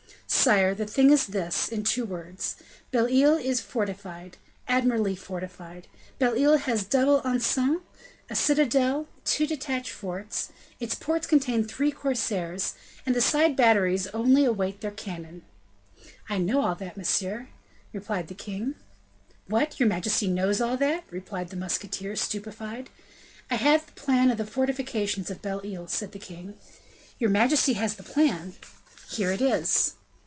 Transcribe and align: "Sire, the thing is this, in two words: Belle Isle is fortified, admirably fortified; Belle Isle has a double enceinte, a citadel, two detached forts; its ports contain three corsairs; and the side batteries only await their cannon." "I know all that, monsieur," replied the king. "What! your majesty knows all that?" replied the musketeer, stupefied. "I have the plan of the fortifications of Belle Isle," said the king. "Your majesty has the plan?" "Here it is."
"Sire, 0.33 0.73
the 0.73 0.87
thing 0.87 1.11
is 1.11 1.27
this, 1.27 1.67
in 1.67 1.83
two 1.83 2.05
words: 2.05 2.55
Belle 2.89 3.07
Isle 3.13 3.35
is 3.37 3.59
fortified, 3.61 4.37
admirably 4.67 5.15
fortified; 5.15 5.87
Belle 6.19 6.39
Isle 6.41 6.57
has 6.57 6.81
a 6.83 6.89
double 6.89 7.21
enceinte, 7.21 7.81
a 8.29 8.35
citadel, 8.35 9.07
two 9.23 9.45
detached 9.45 9.91
forts; 9.91 10.51
its 10.79 10.95
ports 10.95 11.27
contain 11.27 11.65
three 11.65 11.91
corsairs; 11.91 12.75
and 13.05 13.13
the 13.13 13.21
side 13.21 13.55
batteries 13.57 14.07
only 14.07 14.43
await 14.45 14.79
their 14.79 14.89
cannon." 14.89 15.43
"I 16.27 16.37
know 16.39 16.61
all 16.61 16.75
that, 16.75 16.97
monsieur," 16.97 17.49
replied 17.91 18.27
the 18.29 18.33
king. 18.33 18.75
"What! 19.47 19.79
your 19.81 19.89
majesty 19.89 20.27
knows 20.27 20.61
all 20.61 20.77
that?" 20.77 21.03
replied 21.11 21.49
the 21.49 21.57
musketeer, 21.57 22.15
stupefied. 22.15 22.89
"I 23.51 23.55
have 23.55 23.85
the 23.85 23.91
plan 24.01 24.31
of 24.31 24.37
the 24.39 24.47
fortifications 24.47 25.29
of 25.29 25.41
Belle 25.41 25.61
Isle," 25.63 25.87
said 25.87 26.13
the 26.13 26.19
king. 26.19 26.55
"Your 27.19 27.29
majesty 27.29 27.73
has 27.73 27.95
the 27.95 28.03
plan?" 28.03 28.53
"Here 29.09 29.31
it 29.33 29.41
is." 29.41 29.95